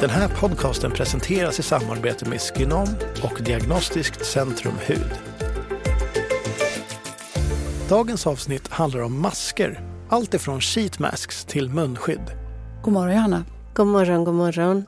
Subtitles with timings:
[0.00, 2.88] Den här podcasten presenteras i samarbete med Skinom
[3.22, 5.12] och Diagnostiskt Centrum Hud.
[7.88, 9.80] Dagens avsnitt handlar om masker.
[10.08, 12.30] Allt ifrån sheet masks till munskydd.
[12.82, 13.44] God morgon Johanna.
[13.74, 14.84] God morgon, god morgon.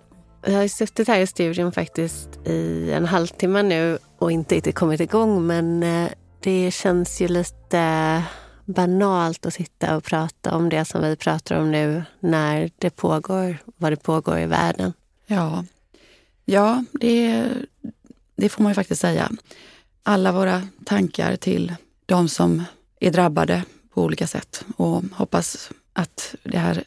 [0.47, 5.01] Jag har suttit här i studion faktiskt i en halvtimme nu och inte riktigt kommit
[5.01, 6.09] igång men eh,
[6.43, 8.23] det känns ju lite
[8.65, 13.57] banalt att sitta och prata om det som vi pratar om nu när det pågår,
[13.77, 14.93] vad det pågår i världen.
[15.33, 15.65] Ja,
[16.45, 17.49] ja det,
[18.37, 19.31] det får man ju faktiskt säga.
[20.03, 21.75] Alla våra tankar till
[22.07, 22.65] de som
[23.01, 26.85] är drabbade på olika sätt och hoppas att det här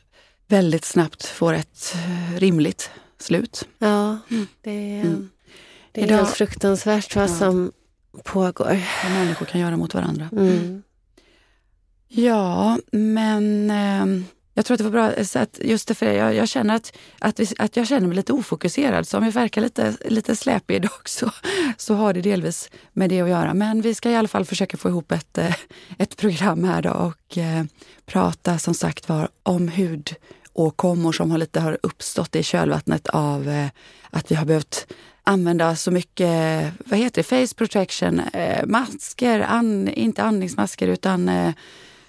[0.47, 1.95] väldigt snabbt får ett
[2.37, 3.67] rimligt slut.
[3.77, 4.17] Ja,
[4.61, 5.30] det, mm.
[5.91, 7.35] det är Idag, helt fruktansvärt vad ja.
[7.35, 7.71] som
[8.23, 8.81] pågår.
[9.03, 10.30] Vad människor kan göra mot varandra.
[10.31, 10.83] Mm.
[12.07, 14.25] Ja, men eh,
[14.58, 16.98] jag tror att det var bra, eh, att just det för jag, jag känner att,
[17.20, 19.08] att, vi, att jag känner mig lite ofokuserad.
[19.08, 21.31] Så om jag verkar lite, lite släpig idag så,
[21.78, 23.53] så har det delvis med det att göra.
[23.53, 25.56] Men vi ska i alla fall försöka få ihop ett, eh,
[25.98, 27.64] ett program här då och eh,
[28.06, 33.67] prata som sagt var om hudåkommor som har lite har uppstått i kölvattnet av eh,
[34.09, 34.88] att vi har behövt
[35.23, 41.53] använda så mycket, vad heter det, face protection, eh, masker, an, inte andningsmasker utan eh,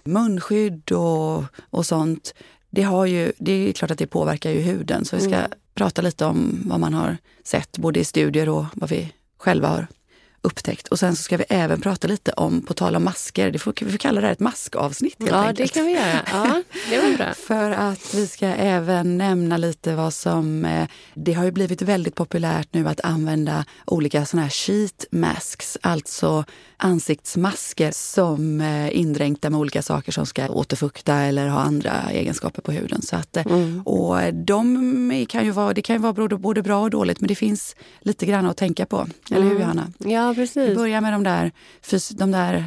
[0.07, 2.35] munskydd och, och sånt.
[2.71, 5.51] Det, har ju, det är klart att det påverkar ju huden så vi ska mm.
[5.75, 9.87] prata lite om vad man har sett både i studier och vad vi själva har
[10.47, 10.89] upptäckt.
[10.89, 13.75] Och sen så ska vi även prata lite om, på tal om masker, det får,
[13.81, 15.59] vi får kalla det här ett maskavsnitt helt ja, enkelt.
[15.59, 16.21] Ja, det kan vi göra.
[16.33, 17.34] Ja, det var bra.
[17.47, 20.65] För att vi ska även nämna lite vad som...
[20.65, 25.79] Eh, det har ju blivit väldigt populärt nu att använda olika såna här sheet masks,
[25.81, 26.45] alltså
[26.77, 32.62] ansiktsmasker som är eh, indränkta med olika saker som ska återfukta eller ha andra egenskaper
[32.62, 33.03] på huden.
[33.03, 33.83] Så att, eh, mm.
[33.87, 37.35] Och de kan ju vara, det kan ju vara både bra och dåligt men det
[37.35, 39.06] finns lite grann att tänka på.
[39.31, 39.62] Eller hur mm.
[39.62, 39.93] Johanna?
[39.99, 40.71] Ja, precis.
[40.71, 41.53] Vi börjar med de där,
[42.17, 42.65] de där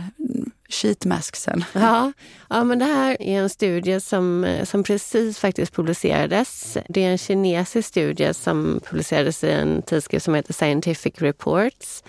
[0.70, 1.64] sheetmasksen.
[1.74, 2.14] Ja,
[2.50, 6.78] ja, men det här är en studie som, som precis faktiskt publicerades.
[6.90, 12.04] Det är en kinesisk studie som publicerades i en tidskrift som heter Scientific Reports.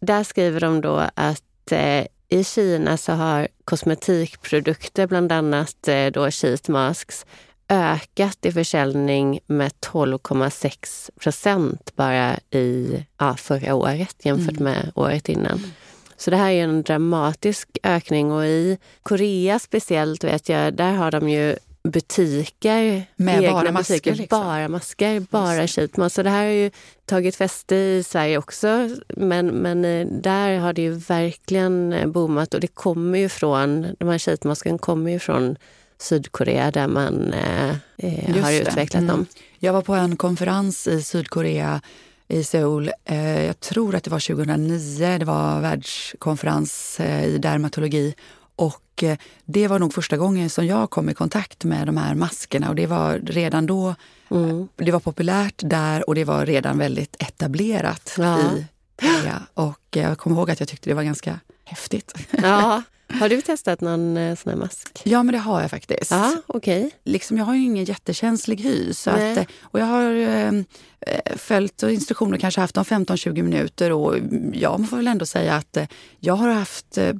[0.00, 6.30] Där skriver de då att eh, i Kina så har kosmetikprodukter, bland annat eh, då
[6.30, 7.26] sheet masks,
[7.68, 14.64] ökat i försäljning med 12,6 procent bara i ja, förra året jämfört mm.
[14.64, 15.72] med året innan.
[16.16, 21.10] Så det här är en dramatisk ökning och i Korea speciellt vet jag, där har
[21.10, 24.40] de ju butiker, med egna bara masker, butiker, liksom.
[24.40, 26.14] bara masker, bara sheetmask.
[26.14, 26.70] Så det här har ju
[27.04, 32.60] tagit fäste i Sverige också, men, men eh, där har det ju verkligen boomat och
[32.60, 35.56] det kommer ju från, de här sheetmasken kommer ju från
[35.98, 39.06] Sydkorea där man eh, eh har utvecklat mm.
[39.06, 39.26] dem.
[39.58, 41.80] Jag var på en konferens i Sydkorea
[42.28, 42.90] i Seoul.
[43.04, 45.18] Eh, jag tror att det var 2009.
[45.18, 48.14] Det var världskonferens eh, i dermatologi.
[48.56, 52.14] Och eh, det var nog första gången som jag kom i kontakt med de här
[52.14, 52.68] maskerna.
[52.68, 53.94] Och det var redan då,
[54.30, 54.68] mm.
[54.76, 58.38] det var populärt där och det var redan väldigt etablerat ja.
[58.38, 58.66] i
[59.00, 59.42] Korea.
[59.54, 62.14] Och jag kommer ihåg att jag tyckte det var ganska häftigt.
[62.30, 65.00] Ja, Har du testat någon eh, sån här mask?
[65.04, 66.10] Ja, men det har jag faktiskt.
[66.10, 66.90] Ja, okay.
[67.04, 68.92] liksom, jag har ju ingen jättekänslig hy.
[68.94, 70.52] Så att, eh, och jag har eh,
[71.00, 73.92] eh, följt instruktioner, kanske haft dem 15-20 minuter.
[73.92, 74.16] Och
[74.52, 75.86] ja, man får väl ändå säga att eh,
[76.20, 77.14] jag har haft eh,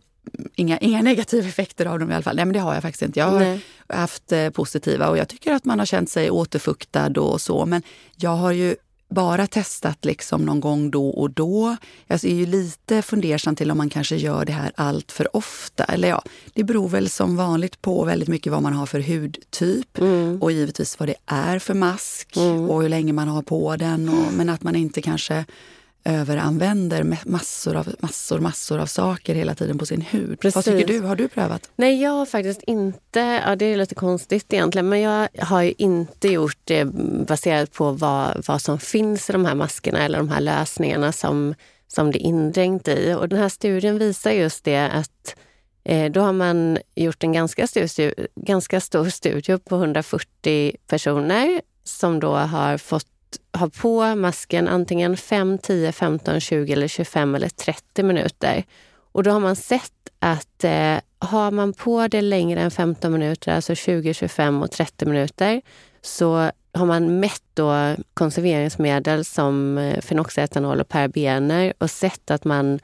[0.54, 2.36] Inga, inga negativa effekter av dem i alla fall.
[2.36, 3.20] Nej, men det har jag faktiskt inte.
[3.20, 3.60] Jag har Nej.
[3.88, 7.66] haft eh, positiva och jag tycker att man har känt sig återfuktad och så.
[7.66, 7.82] Men
[8.16, 8.76] jag har ju
[9.08, 11.76] bara testat liksom någon gång då och då.
[12.06, 15.84] Jag är ju lite fundersam till om man kanske gör det här allt för ofta.
[15.84, 16.22] Eller ja,
[16.54, 20.42] det beror väl som vanligt på väldigt mycket vad man har för hudtyp mm.
[20.42, 22.70] och givetvis vad det är för mask mm.
[22.70, 24.08] och hur länge man har på den.
[24.08, 25.44] Och, men att man inte kanske
[26.06, 30.40] överanvänder massor av, massor, massor av saker hela tiden på sin hud.
[30.40, 30.56] Precis.
[30.56, 31.00] Vad tycker du?
[31.00, 31.70] Har du prövat?
[31.76, 33.20] Nej, jag har faktiskt inte.
[33.46, 36.84] Ja, det är lite konstigt egentligen, men jag har ju inte gjort det
[37.26, 41.54] baserat på vad, vad som finns i de här maskerna eller de här lösningarna som,
[41.88, 43.14] som det är indränkt i.
[43.18, 45.36] Och den här studien visar just det att
[45.84, 52.20] eh, då har man gjort en ganska stor, ganska stor studie på 140 personer som
[52.20, 53.06] då har fått
[53.58, 58.64] ha på masken antingen 5, 10, 15, 20 eller 25 eller 30 minuter.
[59.12, 63.52] Och då har man sett att eh, har man på det längre än 15 minuter,
[63.52, 65.62] alltså 20, 25 och 30 minuter,
[66.02, 72.80] så har man mätt då konserveringsmedel som eh, fenoxetanol och parabener och sett att man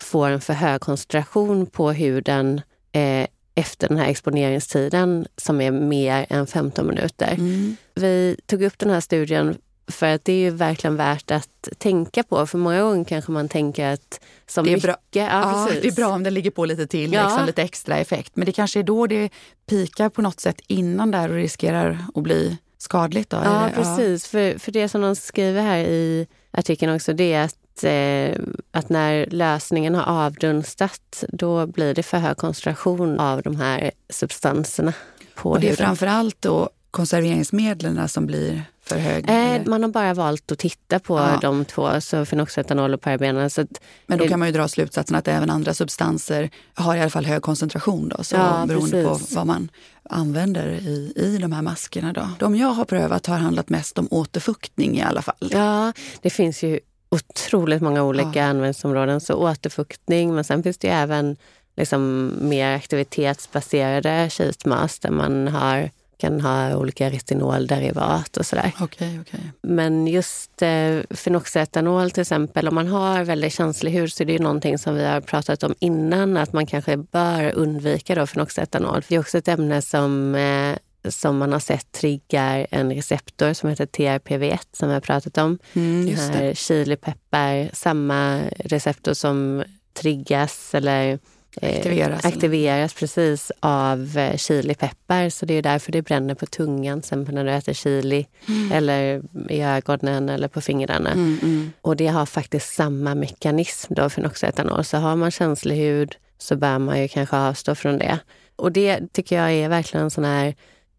[0.00, 2.60] får en för hög koncentration på huden
[2.92, 7.34] eh, efter den här exponeringstiden som är mer än 15 minuter.
[7.38, 7.76] Mm.
[7.94, 9.58] Vi tog upp den här studien
[9.88, 12.46] för att det är ju verkligen värt att tänka på.
[12.46, 14.88] För många gånger kanske man tänker att som det är mycket...
[14.88, 14.96] Bra.
[15.10, 17.24] Ja, ja, det är bra om det ligger på lite till, ja.
[17.24, 18.32] liksom, lite extra effekt.
[18.34, 19.30] Men det kanske är då det
[19.66, 23.30] pikar på något sätt innan där och riskerar att bli skadligt.
[23.30, 24.24] Då, ja, precis.
[24.24, 24.28] Ja.
[24.30, 28.88] För, för det som de skriver här i artikeln också, det är att, eh, att
[28.88, 34.92] när lösningen har avdunstat, då blir det för hög koncentration av de här substanserna.
[35.34, 35.86] På och det är huden.
[35.86, 39.30] framför allt då konserveringsmedlen som blir för hög?
[39.30, 41.38] Eh, man har bara valt att titta på ja.
[41.42, 43.48] de två, så fenoxetanol och parabener.
[43.48, 43.66] Så
[44.06, 47.24] Men då kan man ju dra slutsatsen att även andra substanser har i alla fall
[47.24, 49.28] hög koncentration då, så ja, beroende precis.
[49.28, 49.68] på vad man
[50.10, 52.12] använder i, i de här maskerna.
[52.12, 52.28] Då.
[52.38, 55.50] De jag har prövat har handlat mest om återfuktning i alla fall.
[55.50, 55.92] Ja,
[56.22, 58.44] det finns ju otroligt många olika ja.
[58.44, 59.20] användningsområden.
[59.20, 61.36] Så återfuktning, men sen finns det ju även
[61.76, 65.90] liksom mer aktivitetsbaserade sheetmask där man har
[66.24, 68.72] kan ha olika retinolderivat och sådär.
[68.80, 69.40] Okay, okay.
[69.62, 74.38] Men just eh, fenoxetanol till exempel, om man har väldigt känslig hud så är det
[74.38, 79.02] någonting som vi har pratat om innan, att man kanske bör undvika då fenoxetanol.
[79.08, 80.76] Det är också ett ämne som eh,
[81.08, 85.58] som man har sett triggar en receptor som heter TRPV1 som vi har pratat om.
[85.72, 91.18] Mm, just här chilipeppar, samma receptor som triggas eller
[91.62, 95.28] Eh, aktiveras, aktiveras precis av eh, chilipeppar.
[95.28, 98.26] Så det är därför det bränner på tungan sen när du äter chili.
[98.48, 98.72] Mm.
[98.72, 101.10] Eller i ögonen eller på fingrarna.
[101.10, 101.72] Mm, mm.
[101.80, 104.84] Och det har faktiskt samma mekanism då fenoxetanol.
[104.84, 108.18] Så har man känslig hud så bör man ju kanske avstå från det.
[108.56, 110.54] Och det tycker jag är verkligen en sån här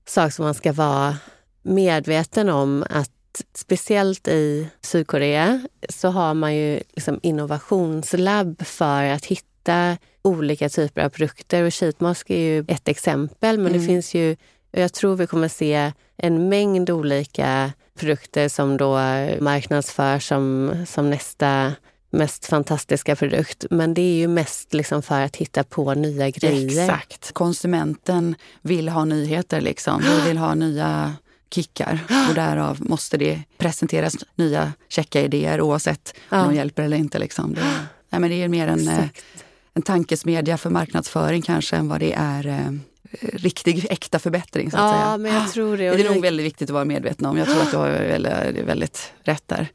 [0.08, 1.18] sak som man ska vara
[1.63, 3.12] medveten om att
[3.54, 9.55] speciellt i Sydkorea så har man ju liksom innovationslabb för att hitta
[10.22, 11.64] olika typer av produkter.
[11.64, 13.80] Och sheetmask är ju ett exempel, men mm.
[13.80, 14.36] det finns ju...
[14.72, 18.94] Jag tror vi kommer se en mängd olika produkter som då
[19.40, 21.74] marknadsförs som, som nästa
[22.10, 23.66] mest fantastiska produkt.
[23.70, 26.84] Men det är ju mest liksom för att hitta på nya grejer.
[26.84, 27.32] Exakt.
[27.32, 29.62] Konsumenten vill ha nyheter.
[29.62, 30.02] liksom.
[30.02, 31.14] Vi vill ha nya
[31.50, 36.42] kickar och därav måste det presenteras nya käcka idéer oavsett ja.
[36.42, 37.20] om de hjälper eller inte.
[37.20, 37.54] Liksom.
[37.54, 37.62] Det,
[38.10, 39.22] nej, men det är mer en, Exakt
[39.75, 42.72] en tankesmedja för marknadsföring kanske än vad det är eh,
[43.22, 44.72] riktig, äkta förbättring.
[44.72, 45.18] Så att ja, säga.
[45.18, 45.89] men jag tror det.
[45.89, 47.38] Det är nog väldigt viktigt att vara medveten om.
[47.38, 49.68] Jag tror att du har väldigt, väldigt rätt där.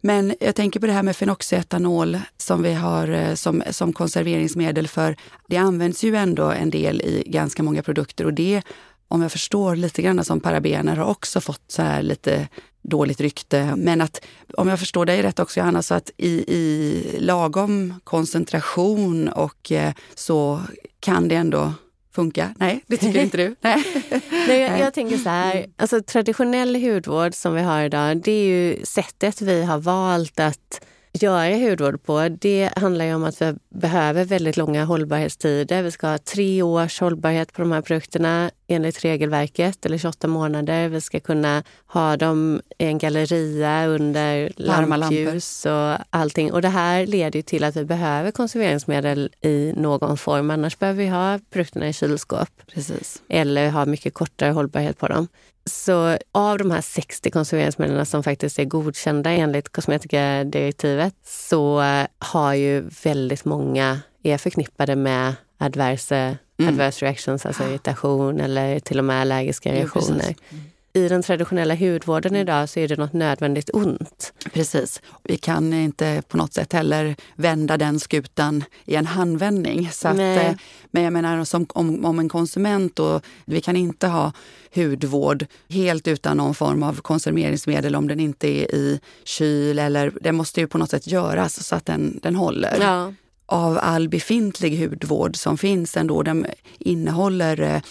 [0.00, 4.88] Men jag tänker på det här med fenoxetanol som vi har eh, som, som konserveringsmedel
[4.88, 5.16] för
[5.48, 8.62] det används ju ändå en del i ganska många produkter och det
[9.08, 12.48] om jag förstår lite grann som parabener har också fått så här lite
[12.84, 13.74] dåligt rykte.
[13.76, 14.24] Men att
[14.56, 19.92] om jag förstår dig rätt också Johanna, så att i, i lagom koncentration och eh,
[20.14, 20.60] så
[21.00, 21.72] kan det ändå
[22.14, 22.54] funka?
[22.58, 23.56] Nej, det tycker inte du?
[23.60, 23.84] Nej.
[24.30, 28.46] Nej, jag, jag, tänker så här, alltså traditionell hudvård som vi har idag, det är
[28.46, 30.80] ju sättet vi har valt att
[31.12, 35.82] göra hudvård på, det handlar ju om att vi behöver väldigt långa hållbarhetstider.
[35.82, 40.88] Vi ska ha tre års hållbarhet på de här produkterna enligt regelverket, eller 28 månader.
[40.88, 46.52] Vi ska kunna ha dem i en galleria under lampljus och allting.
[46.52, 50.50] Och det här leder ju till att vi behöver konserveringsmedel i någon form.
[50.50, 52.48] Annars behöver vi ha produkterna i kylskåp.
[52.74, 53.22] Precis.
[53.28, 55.28] Eller ha mycket kortare hållbarhet på dem.
[55.70, 61.82] Så av de här 60 konserveringsmedlen som faktiskt är godkända enligt kosmetikadirektivet så
[62.18, 66.68] har ju väldigt många är förknippade med adverse, mm.
[66.68, 70.34] adverse reactions, alltså irritation eller till och med allergiska reaktioner.
[70.50, 70.58] Jo,
[70.96, 74.32] i den traditionella hudvården idag så är det något nödvändigt ont.
[74.52, 75.02] Precis.
[75.22, 79.90] Vi kan inte på något sätt heller vända den skutan i en handvändning.
[79.92, 80.52] Så att, eh,
[80.90, 84.32] men jag menar som, om, om en konsument, då, vi kan inte ha
[84.74, 89.78] hudvård helt utan någon form av konserveringsmedel om den inte är i kyl.
[89.78, 92.78] Eller, det måste ju på något sätt göras så att den, den håller.
[92.80, 93.12] Ja.
[93.46, 96.46] Av all befintlig hudvård som finns ändå, den
[96.78, 97.82] innehåller eh,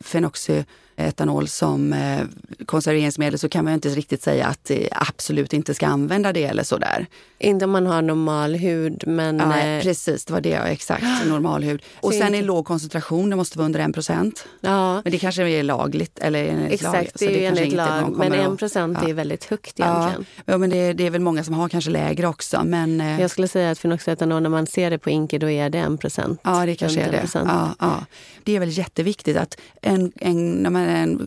[0.00, 0.64] fenoxy
[1.08, 2.20] etanol som eh,
[2.66, 7.06] konserveringsmedel så kan man inte riktigt säga att absolut inte ska använda det eller sådär.
[7.38, 9.38] Inte om man har normal hud men...
[9.38, 11.82] Ja, eh, precis, det var det, exakt, normal hud.
[12.00, 14.46] Och sen i låg koncentration, det måste vara under 1 procent.
[14.60, 16.18] ja, Men det kanske är lagligt.
[16.18, 17.18] Eller enligt lag, exakt.
[17.18, 18.02] så Det är ju enligt lag.
[18.02, 19.08] Men kommer en att- procent ja.
[19.08, 20.26] är väldigt högt egentligen.
[20.44, 22.64] ja men det, det är väl många som har kanske lägre också.
[22.64, 25.70] Men, eh, Jag skulle säga att fenoxetanol, när man ser det på Inke, då är
[25.70, 26.40] det en procent.
[26.44, 27.52] Ja, det kanske är Runt en det.
[27.52, 28.04] Ja, ja.
[28.44, 30.82] Det är väl jätteviktigt att en, en, när man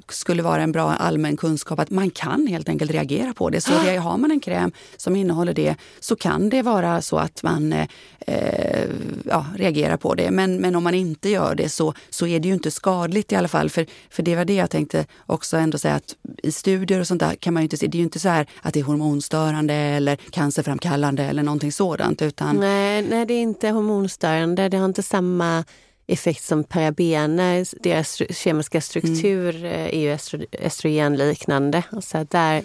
[0.10, 3.62] skulle vara en bra allmän kunskap att man kan helt enkelt reagera på det.
[3.62, 7.44] Så det, har man en kräm som innehåller det så kan det vara så att
[7.44, 7.88] man eh,
[8.28, 8.90] eh,
[9.26, 10.32] ja, reagerar på det.
[10.32, 13.36] Men, men om man inte gör det så, så är det ju inte skadligt i
[13.36, 13.70] alla fall.
[13.70, 17.20] För, för det var det jag tänkte också ändå säga att i studier och sånt
[17.20, 18.84] där kan man ju inte se, det är ju inte så här att det är
[18.84, 22.22] hormonstörande eller cancerframkallande eller någonting sådant.
[22.22, 24.70] Utan, Nej, nej, det är inte hormonstörande.
[24.70, 25.64] Det har inte samma
[26.08, 27.66] effekt som parabener.
[27.84, 29.66] Deras kemiska struktur Mm.
[29.72, 31.84] eh, är ju estro, estrogenliknande.
[32.02, 32.64] Så där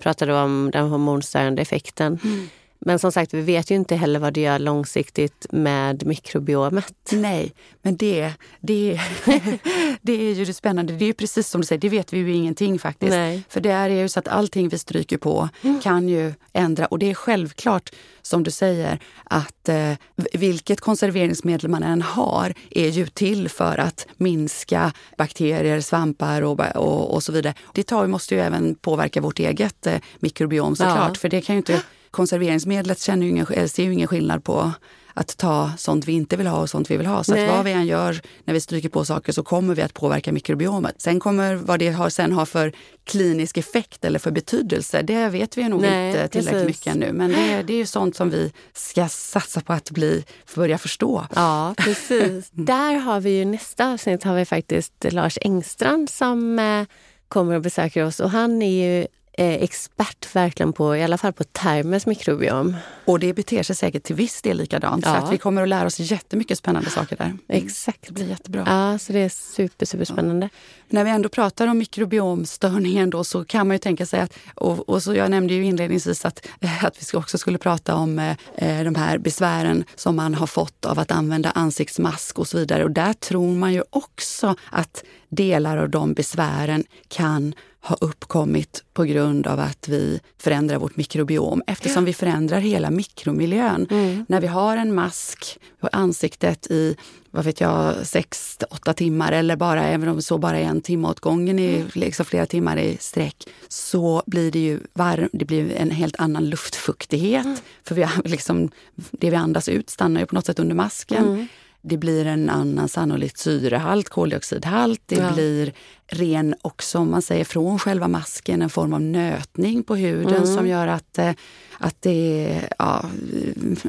[0.00, 2.18] pratar du om den hormonstörande effekten.
[2.24, 2.48] Mm.
[2.84, 6.94] Men som sagt, vi vet ju inte heller vad det gör långsiktigt med mikrobiomet.
[7.12, 9.00] Nej, men det, det,
[10.02, 10.92] det är ju det spännande.
[10.92, 13.10] Det är ju precis som du säger, det vet vi ju ingenting faktiskt.
[13.10, 13.42] Nej.
[13.48, 15.48] För det är ju så att allting vi stryker på
[15.82, 16.86] kan ju ändra.
[16.86, 17.90] Och det är självklart,
[18.22, 19.92] som du säger, att eh,
[20.32, 27.14] vilket konserveringsmedel man än har är ju till för att minska bakterier, svampar och, och,
[27.14, 27.54] och så vidare.
[27.74, 31.10] Det tar, måste ju även påverka vårt eget eh, mikrobiom såklart.
[31.14, 31.20] Ja.
[31.20, 31.82] För det kan ju inte,
[32.14, 34.72] konserveringsmedlet känner ju ingen, ser ju ingen skillnad på
[35.14, 37.24] att ta sånt vi inte vill ha och sånt vi vill ha.
[37.24, 37.48] Så Nej.
[37.48, 40.32] att vad vi än gör när vi stryker på saker så kommer vi att påverka
[40.32, 40.94] mikrobiomet.
[40.98, 42.72] Sen kommer vad det har, sen har för
[43.04, 46.86] klinisk effekt eller för betydelse, det vet vi nog Nej, inte tillräckligt precis.
[46.86, 47.12] mycket ännu.
[47.12, 51.26] Men det, det är ju sånt som vi ska satsa på att bli, börja förstå.
[51.34, 52.48] Ja, precis.
[52.52, 56.84] Där har vi ju nästa avsnitt har vi faktiskt Lars Engstrand som eh,
[57.28, 59.06] kommer och besöker oss och han är ju
[59.38, 62.76] expert verkligen på, i alla fall på tarmens mikrobiom.
[63.04, 65.04] Och det beter sig säkert till viss del likadant.
[65.04, 65.16] Så Ja.
[65.16, 67.36] att vi kommer att lära oss jättemycket spännande saker där.
[67.48, 67.98] Exakt.
[68.06, 68.62] Det blir jättebra.
[68.66, 70.48] Ja, så det är super, super spännande.
[70.88, 74.88] När vi ändå pratar om mikrobiomstörningen då så kan man ju tänka sig att, och,
[74.88, 78.36] och så jag nämnde ju inledningsvis att, eh, att vi också skulle prata om eh,
[78.56, 82.84] eh, de här besvären som man har fått av att använda ansiktsmask och så vidare.
[82.84, 89.04] Och där tror man ju också att delar av de besvären kan ha uppkommit på
[89.04, 93.86] grund av att vi förändrar vårt mikrobiom eftersom vi förändrar hela mikromiljön.
[94.28, 96.96] När vi har en mask på ansiktet i
[97.30, 101.20] vad vet jag, sex, åtta timmar eller bara, även om så bara en timme åt
[101.20, 103.36] gången i liksom flera timmar i sträck,
[103.68, 107.62] så blir det ju varm, det blir en helt annan luftfuktighet.
[107.84, 111.48] För vi har liksom, det vi andas ut stannar ju på något sätt under masken.
[111.86, 115.00] Det blir en annan sannolikt syrehalt, koldioxidhalt.
[115.06, 115.32] Det Ja.
[115.32, 115.72] blir
[116.06, 120.68] ren också, om man säger från själva masken, en form av nötning på huden som
[120.68, 121.30] gör att, eh,
[121.78, 123.04] att det ja,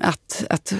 [0.01, 0.73] att, att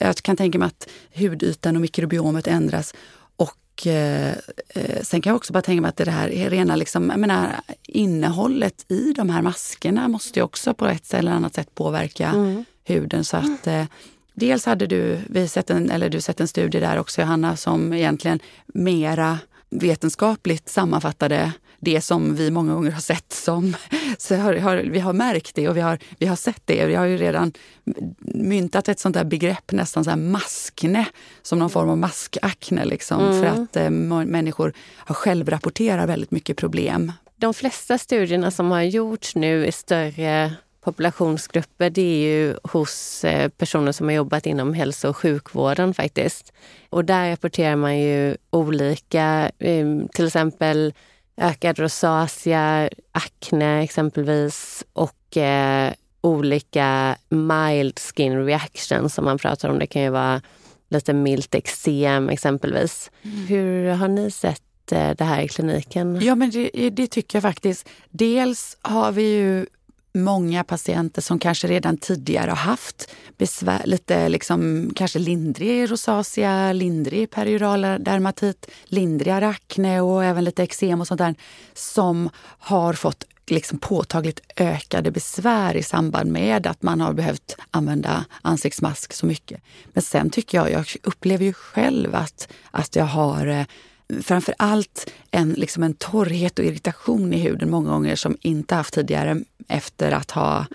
[0.00, 2.94] jag kan tänka mig att hudytan och mikrobiomet ändras.
[3.36, 4.32] Och eh,
[4.68, 7.18] eh, sen kan jag också bara tänka mig att det här är rena liksom, jag
[7.20, 12.32] menar, innehållet i de här maskerna måste ju också på ett eller annat sätt påverka
[12.84, 13.24] huden.
[13.24, 13.84] Så att eh,
[14.36, 17.92] Dels hade du, vi sett en, eller du sett en studie där också Johanna som
[17.92, 19.38] egentligen mera
[19.70, 23.76] vetenskapligt sammanfattade det som vi många gånger har sett som...
[24.18, 26.86] Så har, har, vi har märkt det och vi har, vi har sett det.
[26.86, 27.52] Vi har ju redan
[28.20, 31.06] myntat ett sånt där begrepp, nästan så maskne,
[31.42, 32.84] som någon form av maskakne.
[32.84, 37.12] Liksom, För att eh, människor har självrapporterar väldigt mycket problem.
[37.36, 40.52] De flesta studierna som har gjorts nu i större
[40.86, 46.52] populationsgrupper det är ju hos eh, personer som har jobbat inom hälso och sjukvården faktiskt.
[46.90, 50.94] Och där rapporterar man ju olika, eh, till exempel
[51.36, 59.78] ökad rosacea, akne exempelvis och eh, olika mild skin reactions som man pratar om.
[59.78, 60.42] Det kan ju vara
[60.88, 63.10] lite milt eksem exempelvis.
[63.48, 66.20] Hur har ni sett eh, det här i kliniken?
[66.22, 67.88] Ja, men det, det tycker jag faktiskt.
[68.10, 69.66] Dels har vi ju
[70.16, 77.30] många patienter som kanske redan tidigare har haft besvär, lite liksom, kanske lindrig rosacea, lindrig
[77.30, 81.34] perioral dermatit, lindrigare akne och även lite eksem och sånt där
[81.74, 88.24] som har fått liksom påtagligt ökade besvär i samband med att man har behövt använda
[88.42, 89.62] ansiktsmask så mycket.
[89.86, 93.64] Men sen tycker jag, jag upplever ju själv att, att jag har eh,
[94.22, 98.94] framför allt en, liksom en torrhet och irritation i huden många gånger som inte haft
[98.94, 100.66] tidigare efter att ha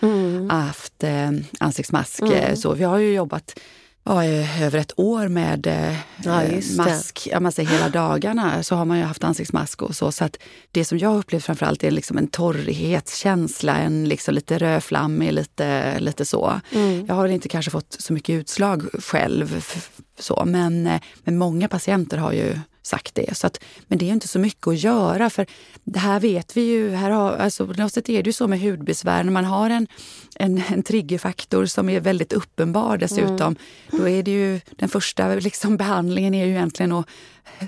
[0.49, 2.21] haft eh, ansiktsmask.
[2.21, 3.59] Eh, Så vi har ju jobbat
[4.03, 4.25] ja,
[4.61, 6.43] över ett år med eh, Ja,
[6.77, 10.11] mask, ja, man säger hela dagarna, så har man ju haft ansiktsmask och så.
[10.11, 10.37] Så att
[10.71, 16.25] det som jag upplevt framförallt är liksom en torrhetskänsla, en liksom lite rödflammig, lite, lite
[16.25, 16.61] så.
[16.71, 17.05] Mm.
[17.05, 19.65] Jag har inte kanske fått så mycket utslag själv,
[20.19, 23.37] så, men, eh, men många patienter har ju sagt det.
[23.37, 25.45] Så att, men det är inte så mycket att göra för
[25.83, 26.89] det här vet vi ju.
[26.91, 29.69] Här har, alltså, på något sätt är det ju så med hudbesvär, när man har
[29.69, 29.87] en,
[30.35, 33.55] en, en triggerfaktor som är väldigt uppenbar dessutom,
[33.91, 37.05] då är det ju den första liksom, behandlingen är ju egentligen att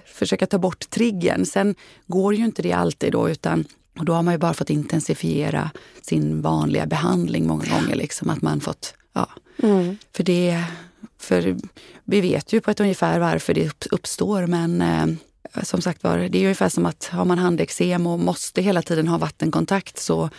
[0.06, 1.46] försöka ta bort triggern.
[1.46, 1.76] Sen
[2.08, 3.66] går ju inte det alltid då utan
[4.00, 7.96] och då har man ju bara fått intensifiera sin vanliga behandling många gånger.
[7.96, 9.30] Liksom, att man fått, ja,
[9.64, 9.98] Mm.
[10.16, 10.64] för det,
[11.24, 11.56] för
[12.04, 15.06] vi vet ju på ett ungefär varför det upp- uppstår men eh,
[15.64, 19.08] som sagt var, det är ungefär som att har man handeksem och måste hela tiden
[19.08, 20.30] ha vattenkontakt så,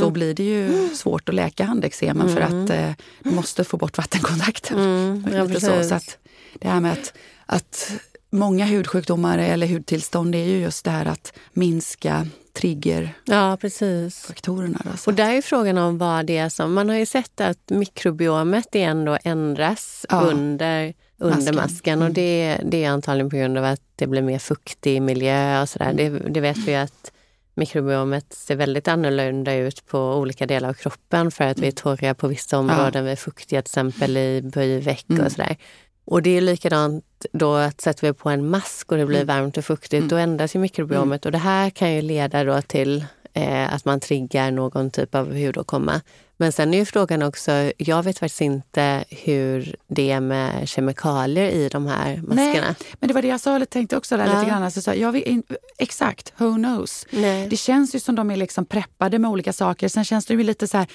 [0.00, 2.90] så blir det ju svårt att läka handeksemen för att eh,
[3.22, 4.78] du måste få bort vattenkontakten.
[4.78, 5.26] Mm.
[5.32, 6.18] Ja, Lite så, så att
[6.60, 7.12] det här med att,
[7.46, 7.92] att
[8.30, 14.80] många hudsjukdomar eller hudtillstånd är ju just det här att minska triggerfaktorerna.
[14.84, 14.90] ja.
[15.06, 16.74] Och där är frågan om vad det är som...
[16.74, 20.20] Man har ju sett att mikrobiomet ändå ändras Ja.
[20.20, 21.56] under, under Masken.
[21.56, 21.98] masken.
[21.98, 22.14] Och Mm.
[22.14, 25.90] det, det är antagligen på grund av att det blir mer fuktig miljö och sådär.
[25.90, 25.96] Mm.
[25.96, 27.12] Det, det vet vi ju att
[27.54, 32.14] mikrobiomet ser väldigt annorlunda ut på olika delar av kroppen för att vi är torra
[32.14, 33.04] på vissa områden.
[33.04, 35.24] Vi är fuktiga till exempel i böjveck Mm.
[35.26, 35.56] och sådär.
[36.04, 39.26] Och det är likadant då att sätter vi på en mask och det blir Mm.
[39.36, 40.08] varmt och fuktigt, Mm.
[40.08, 41.26] då ändras ju mikrobiomet.
[41.26, 45.32] Och det här kan ju leda då till eh, att man triggar någon typ av
[45.38, 46.00] hudåkomma.
[46.36, 51.50] Men sen är ju frågan också, jag vet faktiskt inte hur det är med kemikalier
[51.50, 52.74] i de här maskerna.
[53.00, 54.38] Men det var det jag sa, eller tänkte också där Ja.
[54.38, 54.62] lite grann.
[54.62, 55.42] Alltså, så jag in-
[55.78, 57.06] exakt, who knows?
[57.10, 57.48] Nej.
[57.48, 59.88] Det känns ju som de är liksom preppade med olika saker.
[59.88, 60.86] Sen känns de ju lite så här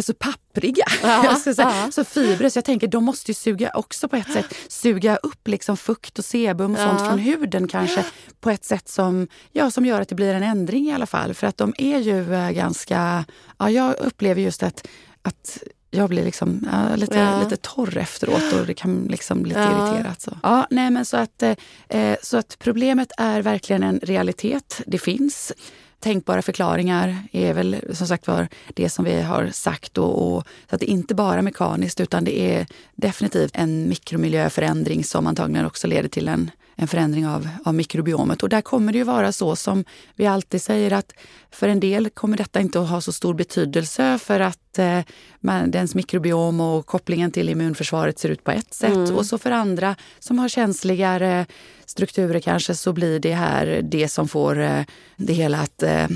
[0.00, 1.54] Alltså pappriga, Ja, säga.
[1.58, 1.90] ja.
[1.92, 2.48] så fibrer.
[2.48, 6.18] Så jag tänker de måste ju suga också på ett sätt suga upp liksom fukt
[6.18, 7.06] och sebum och sånt Ja.
[7.08, 8.04] från huden kanske
[8.40, 11.34] på ett sätt som, ja, som gör att det blir en ändring i alla fall.
[11.34, 13.24] För att de är ju eh, ganska,
[13.58, 14.86] ja, jag upplever just att,
[15.22, 15.58] att
[15.90, 17.42] jag blir liksom, ja, lite, Ja.
[17.42, 19.88] lite torr efteråt och det kan liksom bli lite Ja.
[19.92, 20.20] irriterat.
[20.20, 20.38] Så.
[20.42, 21.42] Ja, nej, men så, att,
[21.88, 24.80] eh, så att problemet är verkligen en realitet.
[24.86, 25.52] Det finns.
[26.00, 29.98] Tänkbara förklaringar är väl som sagt var det som vi har sagt.
[29.98, 35.04] Och, och, så att det är inte bara mekaniskt utan det är definitivt en mikromiljöförändring
[35.04, 38.42] som antagligen också leder till en, en förändring av, av mikrobiomet.
[38.42, 41.12] Och där kommer det ju vara så som vi alltid säger att
[41.50, 45.00] för en del kommer detta inte att ha så stor betydelse för att eh,
[45.40, 48.96] man, dens mikrobiom och kopplingen till immunförsvaret ser ut på ett sätt.
[48.96, 49.16] Mm.
[49.16, 51.46] Och så för andra som har känsligare
[51.86, 54.82] strukturer kanske så blir det här det som får eh,
[55.16, 56.06] det hela att eh,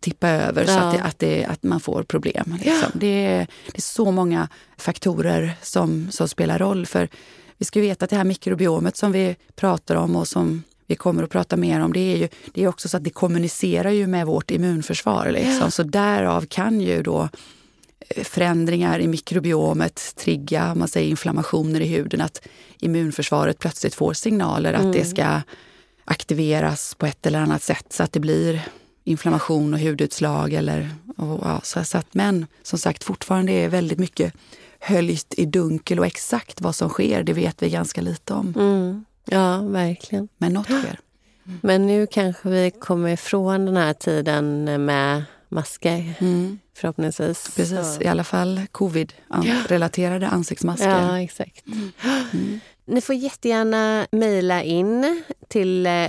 [0.00, 0.78] tippa över så Ja.
[0.78, 2.56] att, det, att, det, att man får problem.
[2.64, 2.90] Liksom.
[2.94, 6.86] Det, är, det är så många faktorer som, som spelar roll.
[6.86, 7.08] För
[7.58, 11.22] vi ska veta att det här mikrobiomet som vi pratar om och som vi kommer
[11.22, 14.06] att prata mer om, det är ju det är också så att det kommunicerar ju
[14.06, 15.30] med vårt immunförsvar.
[15.30, 15.60] Liksom.
[15.60, 15.70] Ja.
[15.70, 17.28] Så därav kan ju då
[18.08, 22.20] eh, förändringar i mikrobiomet trigga man säger, inflammationer i huden.
[22.20, 22.48] Att
[22.80, 25.40] immunförsvaret plötsligt får signaler att det ska
[26.04, 28.68] aktiveras på ett eller annat sätt så att det blir
[29.04, 30.52] inflammation och hudutslag.
[30.52, 34.34] Eller, och, ja, så, så att, men som sagt, fortfarande är väldigt mycket
[34.80, 38.54] höljt i dunkel och exakt vad som sker, det vet vi ganska lite om.
[38.56, 39.04] Mm.
[39.24, 40.28] Ja, verkligen.
[40.38, 40.98] Men något sker.
[41.60, 47.50] Men nu kanske vi kommer ifrån den här tiden med masker, Mm, förhoppningsvis.
[47.56, 50.90] precis, Så- i alla fall covid-relaterade ansiktsmasker.
[51.00, 51.64] Ja, exakt.
[52.88, 56.08] Ni får jättegärna mejla in till eh,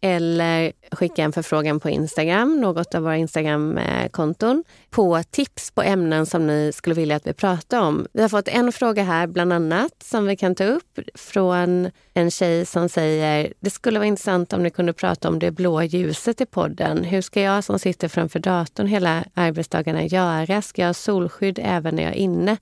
[0.00, 6.46] eller skicka en förfrågan på Instagram, något av våra Instagram-konton, på tips på ämnen som
[6.46, 8.06] ni skulle vilja att vi pratar om.
[8.12, 12.30] Vi har fått en fråga här bland annat som vi kan ta upp från en
[12.30, 16.40] tjej som säger det skulle vara intressant om ni kunde prata om det blå ljuset
[16.40, 17.04] i podden.
[17.04, 20.62] Hur ska jag som sitter framför datorn hela arbetsdagarna göra?
[20.62, 22.56] Ska jag ha solskydd även när jag är inne?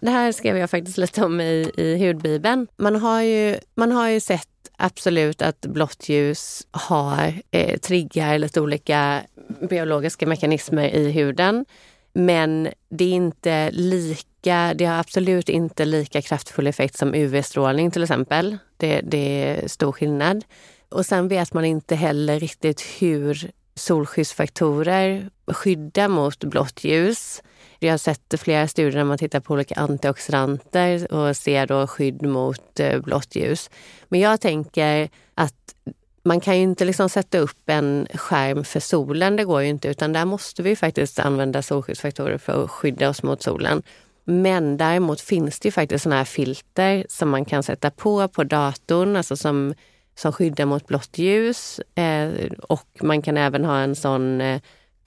[0.00, 2.66] Det här skrev jag faktiskt lite om i, i hudbibeln.
[2.76, 8.60] Man har, ju, man har ju sett absolut att blått ljus har, eh, triggar lite
[8.60, 9.22] olika
[9.70, 11.64] biologiska mekanismer i huden.
[12.12, 18.02] Men det är inte lika, det har absolut inte lika kraftfull effekt som UV-strålning till
[18.02, 18.58] exempel.
[18.76, 20.44] Det, det är stor skillnad.
[20.88, 27.42] Och sen vet man inte heller riktigt hur solskyddsfaktorer skyddar mot blått ljus.
[27.78, 32.22] Jag har sett flera studier där man tittar på olika antioxidanter och ser då skydd
[32.22, 33.70] mot eh, blått ljus.
[34.08, 35.74] Men jag tänker att
[36.22, 39.88] man kan ju inte liksom sätta upp en skärm för solen, det går ju inte,
[39.88, 43.82] utan där måste vi faktiskt använda solskyddsfaktorer för att skydda oss mot solen.
[44.24, 48.44] Men däremot finns det ju faktiskt såna här filter som man kan sätta på på
[48.44, 49.74] datorn, alltså som,
[50.14, 51.80] som skyddar mot blått ljus.
[51.94, 52.28] Eh,
[52.68, 54.60] och man kan även ha en sån eh,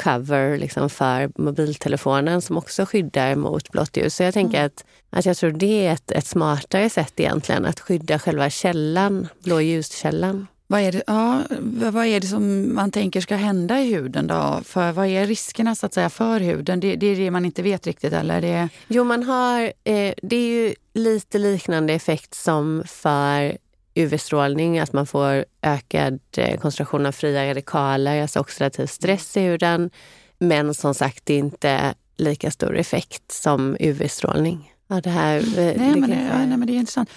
[0.03, 4.15] cover liksom för mobiltelefonen som också skyddar mot blått ljus.
[4.15, 4.65] Så jag tänker mm.
[4.65, 9.27] att, att jag tror det är ett, ett smartare sätt egentligen att skydda själva källan,
[9.43, 10.47] blåljuskällan.
[10.67, 11.41] Vad är, det, ja,
[11.91, 14.61] vad är det som man tänker ska hända i huden då?
[14.65, 16.79] För vad är riskerna så att säga för huden?
[16.79, 18.41] Det, det är det man inte vet riktigt eller?
[18.41, 18.69] Det...
[18.87, 23.57] Jo, man har, eh, det är ju lite liknande effekt som för
[23.95, 29.89] UV-strålning, att man får ökad eh, koncentration av fria radikaler, alltså oxidativ stress i huden.
[30.37, 34.73] Men som sagt, det är inte lika stor effekt som UV-strålning.
[34.87, 37.09] Ja, det här, eh, nej, men det, ja, nej, men det är intressant.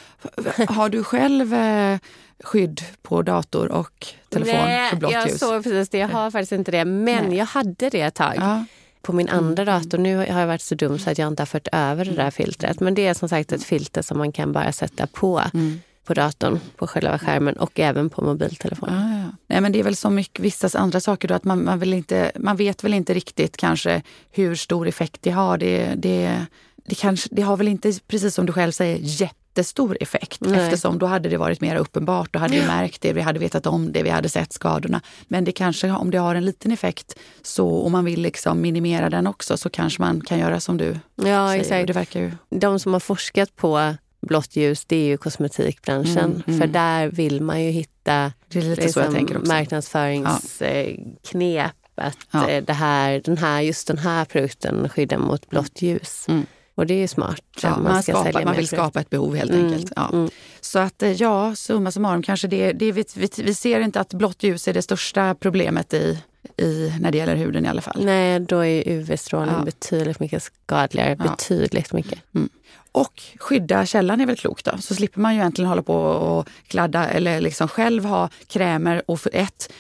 [0.69, 1.99] Har du själv eh,
[2.45, 5.39] skydd på dator och telefon nej, för blått jag ljus?
[5.39, 5.99] såg precis det.
[5.99, 6.85] Jag har faktiskt inte det.
[6.85, 7.39] Men nej.
[7.39, 8.35] jag hade det ett tag.
[8.37, 8.65] Ja.
[9.03, 9.75] På min andra mm.
[9.75, 9.99] dator.
[9.99, 12.31] Nu har jag varit så dum så att jag inte har fört över det där
[12.31, 12.81] filtret.
[12.81, 15.43] Men det är som sagt ett filter som man kan bara sätta på.
[15.55, 18.95] Mm på datorn, på själva skärmen och även på mobiltelefonen.
[18.95, 19.31] Ah, ja.
[19.47, 21.95] Nej, men det är väl så mycket vissa andra saker då att man, man, vill
[21.95, 25.59] inte, man vet väl inte riktigt kanske hur stor effekt det har.
[25.59, 26.47] Det, det,
[26.85, 30.61] det, kanske, det har väl inte, precis som du själv säger, jättestor effekt Nej.
[30.61, 32.33] eftersom då hade det varit mer uppenbart.
[32.33, 35.01] Då hade vi märkt det, vi hade vetat om det, vi hade sett skadorna.
[35.29, 39.11] Men det kanske, om det har en liten effekt så, och man vill liksom minimera
[39.11, 41.61] den också så kanske man kan göra som du ja, säger.
[41.61, 41.87] Exakt.
[41.87, 42.33] Det verkar ju...
[42.51, 46.25] De som har forskat på blått ljus, det är ju kosmetikbranschen.
[46.25, 46.61] Mm, mm.
[46.61, 51.27] För där vill man ju hitta liksom, marknadsföringsknep.
[51.47, 51.71] Ja.
[51.97, 52.49] Att ja.
[52.49, 56.25] Eh, det här, den här, just den här produkten skyddar mot blått ljus.
[56.29, 56.47] Mm.
[56.75, 57.43] Och det är smart.
[57.63, 59.93] Ja, man, man, skapa, man vill skapa ett behov helt mm, enkelt.
[59.97, 60.11] Ja.
[60.13, 60.31] Mm.
[60.61, 64.15] Så att eh, ja, summa summarum kanske det, det vi, vi, vi ser inte att
[64.15, 66.19] blått ljus är det största problemet i,
[66.57, 68.05] i, när det gäller huden i alla fall.
[68.05, 69.65] Nej, då är UV-strålning ja.
[69.65, 71.17] betydligt mycket skadligare.
[71.19, 71.31] Ja.
[71.31, 72.19] Betydligt mycket.
[72.35, 72.49] Mm.
[72.95, 74.79] Och skydda källan är väl klokt då.
[74.79, 79.21] Så slipper man ju egentligen hålla på och kladda eller liksom själv ha krämer och
[79.21, 79.73] för ett,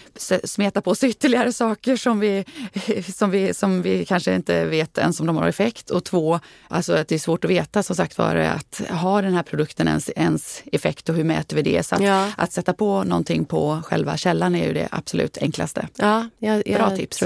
[0.44, 2.44] smeta på sig ytterligare saker som vi,
[3.14, 5.90] som, vi, som vi kanske inte vet ens om de har effekt.
[5.90, 9.34] Och två, alltså att det är svårt att veta som sagt var att har den
[9.34, 11.86] här produkten ens, ens effekt och hur mäter vi det?
[11.86, 12.32] Så att, ja.
[12.36, 15.88] att sätta på någonting på själva källan är ju det absolut enklaste.
[15.96, 17.22] Ja, jag, jag Bra tips.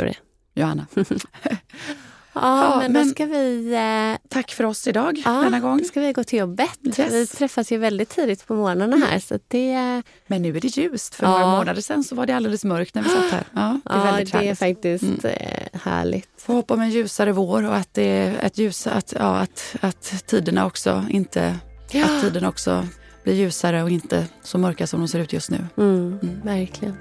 [0.54, 0.86] Johanna.
[2.32, 3.74] Ja, men, men då ska vi...
[3.74, 5.78] Eh, tack för oss idag ja, denna gång.
[5.78, 6.78] Då ska vi gå till jobbet.
[6.98, 7.12] Yes.
[7.12, 9.08] Vi träffas ju väldigt tidigt på morgnarna här.
[9.08, 9.20] Mm.
[9.20, 10.02] Så det...
[10.26, 11.14] Men nu är det ljust.
[11.14, 11.30] För ja.
[11.30, 13.44] några månader sedan så var det alldeles mörkt när vi satt här.
[13.54, 15.18] Ja, det är, ja, väldigt det är faktiskt mm.
[15.24, 16.28] Eh, härligt.
[16.36, 19.76] Får hoppa om en ljusare vår och att, det är ett ljus, att, ja, att,
[19.80, 21.56] att tiderna också inte...
[21.90, 22.04] Ja.
[22.04, 22.86] Att tiden också
[23.24, 25.66] blir ljusare och inte så mörka som de ser ut just nu.
[25.76, 26.40] Mm, mm.
[26.44, 26.96] Verkligen.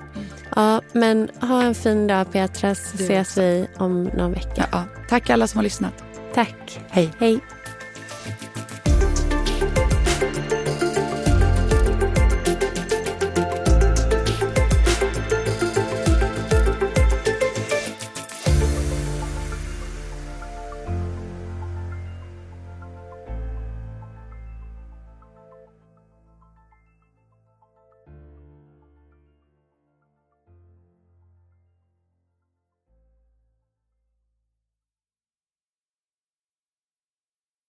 [0.56, 4.68] Ja, men ha en fin dag Petra så ses vi om någon vecka.
[4.72, 6.04] Ja, Tack alla som har lyssnat.
[6.34, 6.80] Tack.
[6.90, 7.14] Hej.
[7.20, 7.40] Hej.